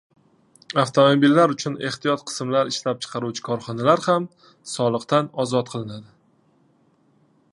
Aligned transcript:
Avtomobillar 0.83 1.51
uchun 1.55 1.75
ehtiyot 1.89 2.23
qismlar 2.29 2.71
ishlab 2.73 3.03
chiqaruvchi 3.05 3.45
korxonalar 3.49 4.03
ham 4.07 4.27
soliqdan 4.73 5.31
ozod 5.45 5.71
qilinadi. 5.75 6.11